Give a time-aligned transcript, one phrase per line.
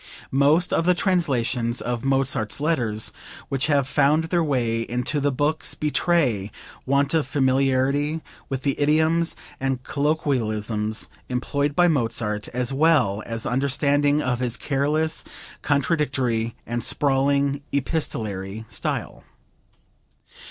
[0.31, 3.13] Most of the translations of Mozart's letters
[3.49, 6.49] which have found their way into the books betray
[6.87, 14.23] want of familiarity with the idioms and colloquialisms employed by Mozart, as well as understanding
[14.23, 15.23] of his careless,
[15.61, 19.23] contradictory and sprawling epistolary style.